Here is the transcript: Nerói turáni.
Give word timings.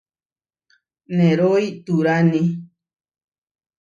Nerói 1.17 1.65
turáni. 1.85 2.41